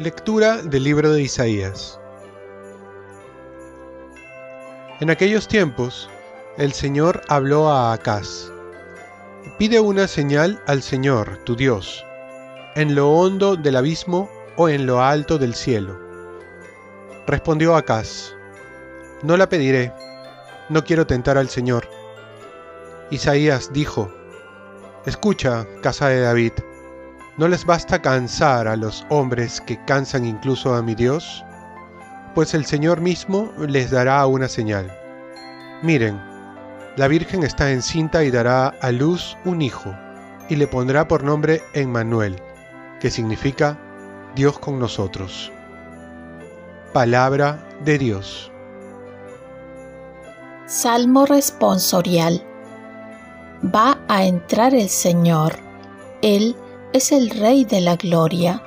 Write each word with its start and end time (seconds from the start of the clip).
Lectura 0.00 0.62
del 0.62 0.84
libro 0.84 1.12
de 1.12 1.20
Isaías. 1.20 2.00
En 4.98 5.10
aquellos 5.10 5.46
tiempos, 5.46 6.08
el 6.56 6.72
Señor 6.72 7.20
habló 7.28 7.68
a 7.68 7.92
Acaz. 7.92 8.50
Pide 9.58 9.78
una 9.78 10.08
señal 10.08 10.58
al 10.66 10.80
Señor, 10.80 11.44
tu 11.44 11.54
Dios, 11.54 12.02
en 12.76 12.94
lo 12.94 13.10
hondo 13.10 13.56
del 13.56 13.76
abismo 13.76 14.30
o 14.56 14.70
en 14.70 14.86
lo 14.86 15.02
alto 15.02 15.36
del 15.36 15.54
cielo. 15.54 16.00
Respondió 17.26 17.76
Acaz, 17.76 18.32
no 19.22 19.36
la 19.36 19.50
pediré, 19.50 19.92
no 20.70 20.82
quiero 20.82 21.06
tentar 21.06 21.36
al 21.36 21.50
Señor. 21.50 21.86
Isaías 23.10 23.70
dijo, 23.70 24.10
Escucha, 25.04 25.66
casa 25.82 26.08
de 26.08 26.20
David, 26.20 26.52
¿No 27.40 27.48
les 27.48 27.64
basta 27.64 28.02
cansar 28.02 28.68
a 28.68 28.76
los 28.76 29.06
hombres 29.08 29.62
que 29.62 29.82
cansan 29.86 30.26
incluso 30.26 30.74
a 30.74 30.82
mi 30.82 30.94
Dios? 30.94 31.42
Pues 32.34 32.52
el 32.52 32.66
Señor 32.66 33.00
mismo 33.00 33.50
les 33.66 33.90
dará 33.90 34.26
una 34.26 34.46
señal. 34.46 34.94
Miren, 35.80 36.20
la 36.96 37.08
Virgen 37.08 37.42
está 37.42 37.70
encinta 37.70 38.24
y 38.24 38.30
dará 38.30 38.74
a 38.82 38.92
luz 38.92 39.38
un 39.46 39.62
hijo, 39.62 39.90
y 40.50 40.56
le 40.56 40.66
pondrá 40.66 41.08
por 41.08 41.24
nombre 41.24 41.62
Emmanuel, 41.72 42.36
que 43.00 43.08
significa 43.08 43.78
Dios 44.34 44.58
con 44.58 44.78
nosotros. 44.78 45.50
Palabra 46.92 47.66
de 47.86 47.96
Dios. 47.96 48.52
Salmo 50.66 51.24
responsorial. 51.24 52.42
Va 53.74 53.98
a 54.08 54.26
entrar 54.26 54.74
el 54.74 54.90
Señor. 54.90 55.54
Él 56.20 56.54
es 56.92 57.12
el 57.12 57.30
Rey 57.30 57.64
de 57.64 57.80
la 57.80 57.96
Gloria. 57.96 58.62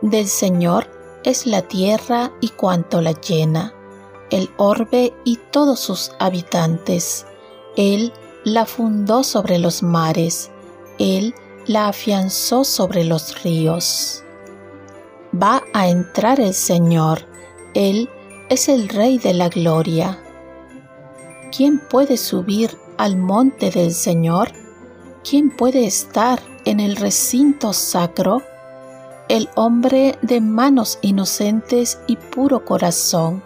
Del 0.00 0.26
Señor 0.28 0.86
es 1.22 1.46
la 1.46 1.62
tierra 1.62 2.32
y 2.40 2.48
cuanto 2.50 3.02
la 3.02 3.12
llena, 3.12 3.74
el 4.30 4.50
orbe 4.56 5.12
y 5.24 5.38
todos 5.50 5.80
sus 5.80 6.12
habitantes. 6.18 7.26
Él 7.76 8.12
la 8.44 8.64
fundó 8.64 9.24
sobre 9.24 9.58
los 9.58 9.82
mares, 9.82 10.50
Él 10.98 11.34
la 11.66 11.88
afianzó 11.88 12.64
sobre 12.64 13.04
los 13.04 13.42
ríos. 13.42 14.22
Va 15.34 15.62
a 15.74 15.88
entrar 15.88 16.40
el 16.40 16.54
Señor, 16.54 17.26
Él 17.74 18.08
es 18.48 18.68
el 18.68 18.88
Rey 18.88 19.18
de 19.18 19.34
la 19.34 19.50
Gloria. 19.50 20.18
¿Quién 21.54 21.78
puede 21.78 22.16
subir 22.16 22.76
al 22.96 23.16
monte 23.16 23.70
del 23.70 23.92
Señor? 23.92 24.63
¿Quién 25.28 25.48
puede 25.48 25.86
estar 25.86 26.42
en 26.66 26.80
el 26.80 26.96
recinto 26.96 27.72
sacro? 27.72 28.42
El 29.30 29.48
hombre 29.54 30.18
de 30.20 30.42
manos 30.42 30.98
inocentes 31.00 31.98
y 32.06 32.16
puro 32.16 32.66
corazón, 32.66 33.42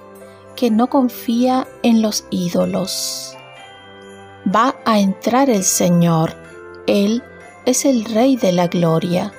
que 0.57 0.73
no 0.73 0.89
confía 0.89 1.69
en 1.85 2.03
los 2.03 2.25
ídolos. 2.31 3.37
Va 4.45 4.75
a 4.85 4.99
entrar 4.99 5.51
el 5.51 5.63
Señor, 5.63 6.35
Él 6.89 7.23
es 7.65 7.85
el 7.85 8.07
Rey 8.07 8.35
de 8.35 8.51
la 8.51 8.67
Gloria. 8.67 9.33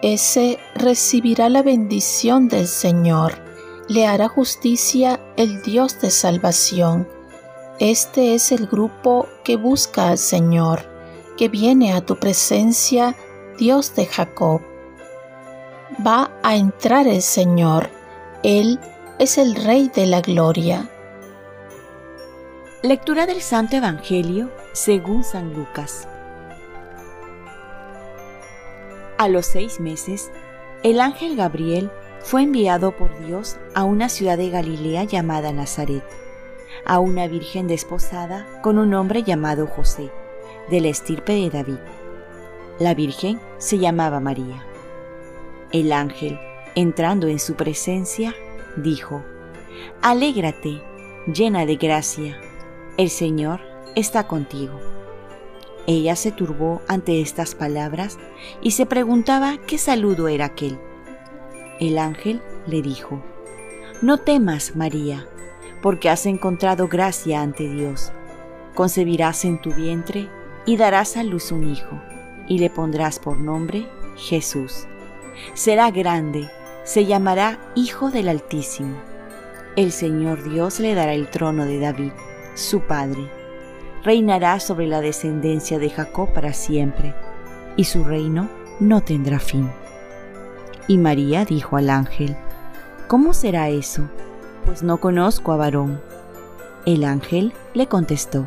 Ese 0.00 0.58
recibirá 0.74 1.50
la 1.50 1.62
bendición 1.62 2.48
del 2.48 2.66
Señor, 2.66 3.34
le 3.86 4.06
hará 4.06 4.28
justicia 4.28 5.20
el 5.36 5.60
Dios 5.60 6.00
de 6.00 6.10
salvación. 6.10 7.06
Este 7.78 8.34
es 8.34 8.50
el 8.50 8.66
grupo 8.66 9.26
que 9.44 9.56
busca 9.56 10.08
al 10.08 10.16
Señor 10.16 10.91
que 11.36 11.48
viene 11.48 11.92
a 11.92 12.00
tu 12.00 12.16
presencia, 12.16 13.14
Dios 13.58 13.94
de 13.94 14.06
Jacob. 14.06 14.60
Va 16.06 16.30
a 16.42 16.56
entrar 16.56 17.06
el 17.06 17.22
Señor, 17.22 17.90
Él 18.42 18.78
es 19.18 19.38
el 19.38 19.54
Rey 19.54 19.90
de 19.94 20.06
la 20.06 20.20
Gloria. 20.20 20.88
Lectura 22.82 23.26
del 23.26 23.40
Santo 23.40 23.76
Evangelio 23.76 24.50
según 24.72 25.22
San 25.22 25.54
Lucas. 25.54 26.08
A 29.18 29.28
los 29.28 29.46
seis 29.46 29.78
meses, 29.78 30.30
el 30.82 31.00
ángel 31.00 31.36
Gabriel 31.36 31.90
fue 32.20 32.42
enviado 32.42 32.96
por 32.96 33.16
Dios 33.24 33.56
a 33.74 33.84
una 33.84 34.08
ciudad 34.08 34.36
de 34.36 34.50
Galilea 34.50 35.04
llamada 35.04 35.52
Nazaret, 35.52 36.02
a 36.84 36.98
una 36.98 37.28
virgen 37.28 37.68
desposada 37.68 38.46
con 38.62 38.78
un 38.78 38.94
hombre 38.94 39.22
llamado 39.22 39.66
José 39.66 40.10
de 40.70 40.80
la 40.80 40.88
estirpe 40.88 41.32
de 41.32 41.50
David. 41.50 41.78
La 42.78 42.94
Virgen 42.94 43.40
se 43.58 43.78
llamaba 43.78 44.20
María. 44.20 44.64
El 45.72 45.92
ángel, 45.92 46.38
entrando 46.74 47.28
en 47.28 47.38
su 47.38 47.54
presencia, 47.54 48.34
dijo, 48.76 49.22
Alégrate, 50.00 50.82
llena 51.26 51.66
de 51.66 51.76
gracia, 51.76 52.40
el 52.96 53.10
Señor 53.10 53.60
está 53.94 54.26
contigo. 54.26 54.80
Ella 55.86 56.16
se 56.16 56.30
turbó 56.30 56.80
ante 56.88 57.20
estas 57.20 57.54
palabras 57.54 58.18
y 58.60 58.72
se 58.72 58.86
preguntaba 58.86 59.58
qué 59.66 59.78
saludo 59.78 60.28
era 60.28 60.46
aquel. 60.46 60.78
El 61.80 61.98
ángel 61.98 62.40
le 62.66 62.82
dijo, 62.82 63.22
No 64.00 64.18
temas, 64.18 64.76
María, 64.76 65.26
porque 65.80 66.08
has 66.08 66.26
encontrado 66.26 66.88
gracia 66.88 67.42
ante 67.42 67.68
Dios. 67.68 68.12
Concebirás 68.74 69.44
en 69.44 69.60
tu 69.60 69.72
vientre 69.72 70.28
y 70.66 70.76
darás 70.76 71.16
a 71.16 71.22
luz 71.22 71.52
un 71.52 71.68
hijo, 71.68 72.00
y 72.46 72.58
le 72.58 72.70
pondrás 72.70 73.18
por 73.18 73.38
nombre 73.38 73.86
Jesús. 74.16 74.86
Será 75.54 75.90
grande, 75.90 76.50
se 76.84 77.06
llamará 77.06 77.58
Hijo 77.74 78.10
del 78.10 78.28
Altísimo. 78.28 78.96
El 79.76 79.92
Señor 79.92 80.42
Dios 80.42 80.80
le 80.80 80.94
dará 80.94 81.14
el 81.14 81.30
trono 81.30 81.64
de 81.64 81.78
David, 81.78 82.12
su 82.54 82.80
padre. 82.80 83.30
Reinará 84.04 84.60
sobre 84.60 84.86
la 84.86 85.00
descendencia 85.00 85.78
de 85.78 85.90
Jacob 85.90 86.32
para 86.32 86.52
siempre, 86.52 87.14
y 87.76 87.84
su 87.84 88.04
reino 88.04 88.48
no 88.80 89.00
tendrá 89.00 89.38
fin. 89.38 89.70
Y 90.88 90.98
María 90.98 91.44
dijo 91.44 91.76
al 91.76 91.88
ángel, 91.88 92.36
¿Cómo 93.08 93.32
será 93.32 93.68
eso? 93.68 94.08
Pues 94.64 94.82
no 94.82 94.98
conozco 94.98 95.52
a 95.52 95.56
varón. 95.56 96.00
El 96.84 97.04
ángel 97.04 97.52
le 97.74 97.86
contestó, 97.86 98.46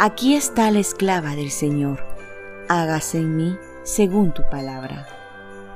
Aquí 0.00 0.36
está 0.36 0.70
la 0.70 0.78
esclava 0.78 1.34
del 1.34 1.50
Señor, 1.50 1.98
hágase 2.68 3.18
en 3.18 3.36
mí 3.36 3.58
según 3.82 4.30
tu 4.30 4.48
palabra. 4.48 5.08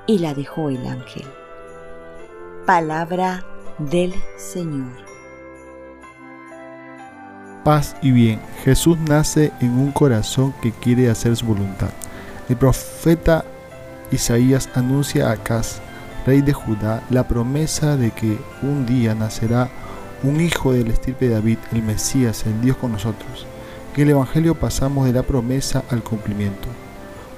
Y 0.07 0.21
la 0.21 0.33
dejó 0.33 0.69
el 0.69 0.87
ángel. 0.87 1.27
Palabra 2.65 3.45
del 3.79 4.15
Señor. 4.37 4.93
Paz 7.65 7.97
y 8.01 8.13
bien, 8.13 8.41
Jesús 8.63 8.97
nace 8.97 9.51
en 9.59 9.77
un 9.77 9.91
corazón 9.91 10.55
que 10.63 10.71
quiere 10.71 11.11
hacer 11.11 11.35
su 11.35 11.47
voluntad. 11.47 11.91
El 12.49 12.57
profeta 12.57 13.45
Isaías 14.13 14.69
anuncia 14.77 15.31
a 15.31 15.33
Acaz, 15.33 15.81
rey 16.27 16.43
de 16.43 16.53
Judá, 16.53 17.03
la 17.11 17.27
promesa 17.27 17.97
de 17.97 18.13
que 18.13 18.39
un 18.63 18.87
día 18.87 19.17
nacerá 19.17 19.69
un 20.23 20.41
hijo 20.41 20.73
del 20.73 20.93
estirpe 20.93 21.27
de 21.27 21.35
David, 21.35 21.59
el 21.73 21.83
Mesías, 21.83 22.47
el 22.47 22.61
Dios 22.61 22.77
con 22.77 22.93
nosotros 22.93 23.49
que 23.95 24.03
el 24.03 24.11
Evangelio 24.11 24.55
pasamos 24.55 25.07
de 25.07 25.13
la 25.13 25.23
promesa 25.23 25.85
al 25.91 26.03
cumplimiento. 26.03 26.69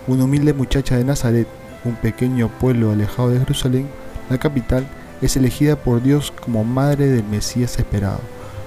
Una 0.06 0.24
humilde 0.24 0.52
muchacha 0.52 0.96
de 0.96 1.04
Nazaret, 1.04 1.48
un 1.84 1.96
pequeño 1.96 2.48
pueblo 2.48 2.92
alejado 2.92 3.30
de 3.30 3.40
Jerusalén, 3.40 3.88
la 4.30 4.38
capital, 4.38 4.86
es 5.20 5.36
elegida 5.36 5.76
por 5.76 6.02
Dios 6.02 6.32
como 6.32 6.64
madre 6.64 7.08
del 7.08 7.24
Mesías 7.24 7.78
esperado. 7.78 8.20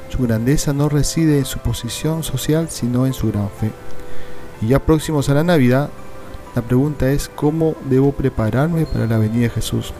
Su 0.09 0.23
grandeza 0.23 0.73
no 0.73 0.89
reside 0.89 1.37
en 1.37 1.45
su 1.45 1.59
posición 1.59 2.23
social, 2.23 2.69
sino 2.69 3.05
en 3.05 3.13
su 3.13 3.31
gran 3.31 3.49
fe. 3.49 3.71
Y 4.61 4.67
ya 4.67 4.79
próximos 4.79 5.29
a 5.29 5.33
la 5.33 5.43
Navidad, 5.43 5.89
la 6.55 6.61
pregunta 6.61 7.11
es 7.11 7.29
cómo 7.29 7.75
debo 7.89 8.11
prepararme 8.11 8.85
para 8.85 9.07
la 9.07 9.17
venida 9.17 9.43
de 9.43 9.49
Jesús. 9.49 9.93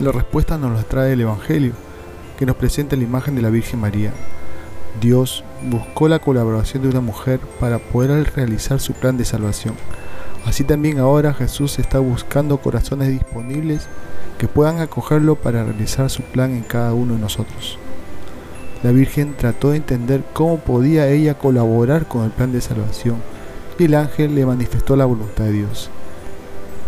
La 0.00 0.12
respuesta 0.12 0.58
nos 0.58 0.72
la 0.76 0.82
trae 0.82 1.12
el 1.12 1.20
Evangelio, 1.20 1.72
que 2.38 2.46
nos 2.46 2.56
presenta 2.56 2.96
la 2.96 3.04
imagen 3.04 3.34
de 3.34 3.42
la 3.42 3.50
Virgen 3.50 3.80
María. 3.80 4.12
Dios 5.00 5.44
buscó 5.62 6.08
la 6.08 6.18
colaboración 6.18 6.82
de 6.82 6.90
una 6.90 7.00
mujer 7.00 7.40
para 7.58 7.78
poder 7.78 8.32
realizar 8.34 8.80
su 8.80 8.92
plan 8.92 9.16
de 9.16 9.24
salvación. 9.24 9.74
Así 10.44 10.64
también 10.64 10.98
ahora 10.98 11.34
Jesús 11.34 11.78
está 11.78 11.98
buscando 11.98 12.58
corazones 12.58 13.08
disponibles 13.08 13.86
que 14.38 14.48
puedan 14.48 14.80
acogerlo 14.80 15.36
para 15.36 15.64
realizar 15.64 16.10
su 16.10 16.22
plan 16.22 16.50
en 16.52 16.62
cada 16.62 16.94
uno 16.94 17.14
de 17.14 17.20
nosotros. 17.20 17.78
La 18.82 18.90
Virgen 18.90 19.34
trató 19.36 19.70
de 19.70 19.76
entender 19.76 20.24
cómo 20.32 20.58
podía 20.58 21.08
ella 21.08 21.38
colaborar 21.38 22.06
con 22.06 22.24
el 22.24 22.32
plan 22.32 22.52
de 22.52 22.60
salvación 22.60 23.16
y 23.78 23.84
el 23.84 23.94
ángel 23.94 24.34
le 24.34 24.44
manifestó 24.44 24.96
la 24.96 25.04
voluntad 25.04 25.44
de 25.44 25.52
Dios. 25.52 25.88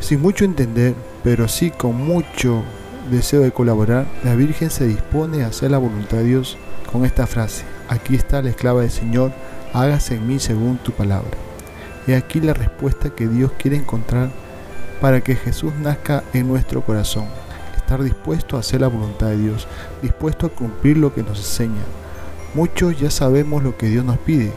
Sin 0.00 0.20
mucho 0.20 0.44
entender, 0.44 0.94
pero 1.22 1.46
sí 1.46 1.70
con 1.70 1.96
mucho 1.96 2.62
deseo 3.10 3.42
de 3.42 3.52
colaborar, 3.52 4.06
la 4.24 4.34
Virgen 4.34 4.70
se 4.70 4.86
dispone 4.86 5.44
a 5.44 5.48
hacer 5.48 5.70
la 5.70 5.78
voluntad 5.78 6.18
de 6.18 6.24
Dios 6.24 6.56
con 6.90 7.04
esta 7.04 7.26
frase, 7.26 7.64
aquí 7.88 8.14
está 8.14 8.42
la 8.42 8.50
esclava 8.50 8.82
del 8.82 8.90
Señor, 8.90 9.32
hágase 9.72 10.14
en 10.14 10.26
mí 10.26 10.38
según 10.38 10.78
tu 10.78 10.92
palabra. 10.92 11.30
Y 12.06 12.12
aquí 12.12 12.40
la 12.40 12.54
respuesta 12.54 13.10
que 13.10 13.26
Dios 13.28 13.52
quiere 13.58 13.76
encontrar 13.76 14.30
para 15.00 15.20
que 15.20 15.36
Jesús 15.36 15.74
nazca 15.74 16.22
en 16.32 16.48
nuestro 16.48 16.82
corazón. 16.82 17.26
Estar 17.76 18.02
dispuesto 18.02 18.56
a 18.56 18.60
hacer 18.60 18.80
la 18.80 18.88
voluntad 18.88 19.28
de 19.28 19.36
Dios, 19.36 19.66
dispuesto 20.00 20.46
a 20.46 20.50
cumplir 20.50 20.96
lo 20.96 21.14
que 21.14 21.22
nos 21.22 21.38
enseña. 21.38 21.82
Muchos 22.54 22.98
ya 22.98 23.10
sabemos 23.10 23.62
lo 23.62 23.76
que 23.76 23.88
Dios 23.88 24.04
nos 24.04 24.18
pide, 24.18 24.52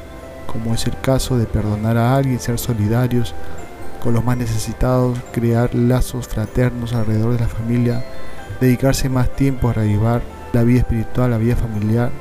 como 0.46 0.74
es 0.74 0.86
el 0.86 1.00
caso 1.02 1.38
de 1.38 1.46
perdonar 1.46 1.98
a 1.98 2.16
alguien, 2.16 2.40
ser 2.40 2.60
solidarios 2.60 3.34
con 4.02 4.14
los 4.14 4.24
más 4.24 4.38
necesitados, 4.38 5.20
crear 5.32 5.74
lazos 5.74 6.28
fraternos 6.28 6.94
alrededor 6.94 7.34
de 7.34 7.40
la 7.40 7.48
familia, 7.48 8.06
dedicarse 8.60 9.10
más 9.10 9.36
tiempo 9.36 9.70
a 9.70 9.74
revivar 9.74 10.22
la 10.54 10.64
vida 10.64 10.80
espiritual, 10.80 11.32
la 11.32 11.38
vida 11.38 11.56
familiar. 11.56 12.12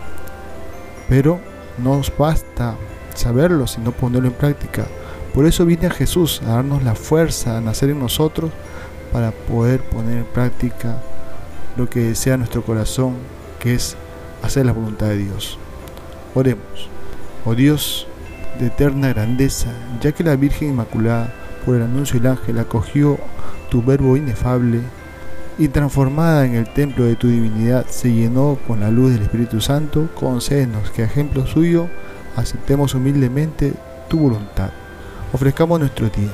Pero 1.09 1.41
no 1.79 1.97
nos 1.97 2.13
basta 2.17 2.77
saberlo, 3.15 3.67
sino 3.67 3.93
ponerlo 3.93 4.29
en 4.29 4.35
práctica. 4.35 4.87
Por 5.35 5.47
eso 5.47 5.67
viene 5.67 5.87
a 5.87 5.91
Jesús 5.91 6.41
a 6.45 6.55
darnos 6.57 6.83
la 6.83 6.95
fuerza, 6.95 7.57
a 7.57 7.61
nacer 7.61 7.91
en 7.91 7.99
nosotros, 7.99 8.51
para 9.13 9.31
poder 9.31 9.81
poner 9.81 10.19
en 10.19 10.25
práctica 10.25 10.99
lo 11.77 11.89
que 11.89 12.01
desea 12.01 12.37
nuestro 12.37 12.63
corazón, 12.63 13.17
que 13.61 13.75
es 13.75 13.97
hacer 14.43 14.67
la 14.67 14.73
voluntad 14.73 15.07
de 15.07 15.19
Dios. 15.19 15.59
Oremos. 16.35 16.89
Oh 17.45 17.55
Dios 17.55 18.07
de 18.59 18.67
eterna 18.67 19.09
grandeza, 19.09 19.69
ya 20.01 20.13
que 20.13 20.25
la 20.25 20.37
Virgen 20.37 20.71
Inmaculada, 20.71 21.33
por 21.65 21.77
el 21.77 21.83
anuncio 21.83 22.19
del 22.19 22.33
ángel, 22.33 22.59
acogió 22.59 23.19
tu 23.71 23.83
verbo 23.83 24.17
inefable 24.17 24.81
y 25.59 25.69
transformada 25.69 26.45
en 26.47 26.55
el 26.55 26.73
templo 26.73 27.05
de 27.05 27.17
tu 27.17 27.29
divinidad 27.29 27.87
se 27.89 28.13
llenó 28.13 28.59
con 28.67 28.81
la 28.81 28.91
luz 28.91 29.13
del 29.13 29.23
Espíritu 29.23 29.61
Santo, 29.61 30.09
concédenos 30.15 30.91
que 30.91 31.03
a 31.03 31.07
ejemplo 31.07 31.47
suyo 31.47 31.89
aceptemos 32.37 32.95
humildemente 32.95 33.73
tu 34.09 34.19
voluntad 34.19 34.71
ofrezcamos 35.33 35.79
nuestro 35.79 36.09
día. 36.09 36.31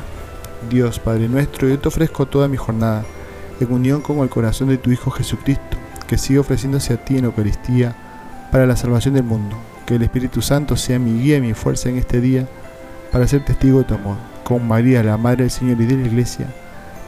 Dios, 0.70 1.00
Padre 1.00 1.28
nuestro, 1.28 1.68
yo 1.68 1.78
te 1.78 1.88
ofrezco 1.88 2.26
toda 2.26 2.46
mi 2.46 2.56
jornada, 2.56 3.04
en 3.58 3.72
unión 3.72 4.00
con 4.00 4.18
el 4.18 4.28
corazón 4.28 4.68
de 4.68 4.78
tu 4.78 4.90
Hijo 4.90 5.10
Jesucristo, 5.10 5.76
que 6.06 6.18
sigue 6.18 6.38
ofreciéndose 6.38 6.94
a 6.94 7.04
ti 7.04 7.18
en 7.18 7.24
Eucaristía 7.24 7.96
para 8.50 8.66
la 8.66 8.76
salvación 8.76 9.14
del 9.14 9.24
mundo. 9.24 9.56
Que 9.86 9.96
el 9.96 10.02
Espíritu 10.02 10.40
Santo 10.40 10.76
sea 10.76 11.00
mi 11.00 11.20
guía 11.20 11.38
y 11.38 11.40
mi 11.40 11.54
fuerza 11.54 11.88
en 11.88 11.98
este 11.98 12.20
día 12.20 12.46
para 13.10 13.26
ser 13.26 13.44
testigo 13.44 13.78
de 13.78 13.84
tu 13.84 13.94
amor. 13.94 14.16
Con 14.44 14.66
María, 14.66 15.02
la 15.02 15.16
Madre 15.16 15.44
del 15.44 15.50
Señor 15.50 15.80
y 15.80 15.86
de 15.86 15.96
la 15.96 16.06
Iglesia, 16.06 16.46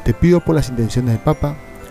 te 0.04 0.12
pido 0.12 0.40
por 0.40 0.56
las 0.56 0.68
intenciones 0.68 1.12
del 1.12 1.22
Papa, 1.22 1.56